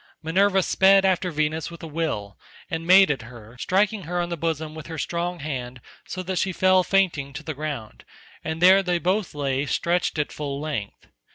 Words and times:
Minerva 0.23 0.63
sped 0.63 1.05
after 1.05 1.29
Venus 1.29 1.69
with 1.69 1.83
a 1.83 1.87
will, 1.87 2.35
and 2.71 2.87
made 2.87 3.11
at 3.11 3.21
her, 3.21 3.55
striking 3.59 4.01
her 4.05 4.19
on 4.19 4.29
the 4.29 4.35
bosom 4.35 4.73
with 4.73 4.87
her 4.87 4.97
strong 4.97 5.41
hand 5.41 5.79
so 6.07 6.23
that 6.23 6.39
she 6.39 6.51
fell 6.51 6.83
fainting 6.83 7.33
to 7.33 7.43
the 7.43 7.53
ground, 7.53 8.03
and 8.43 8.63
there 8.63 8.81
they 8.81 8.97
both 8.97 9.35
lay 9.35 9.67
stretched 9.67 10.17
at 10.17 10.31
full 10.31 10.59
length. 10.59 11.05